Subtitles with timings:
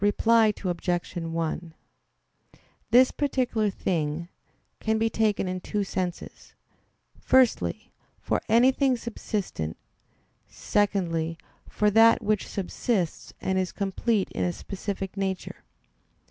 [0.03, 1.13] Reply Obj.
[1.15, 1.73] 1:
[2.89, 4.29] "This particular thing"
[4.79, 6.55] can be taken in two senses.
[7.19, 9.77] Firstly, for anything subsistent;
[10.47, 11.37] secondly,
[11.69, 15.57] for that which subsists, and is complete in a specific nature.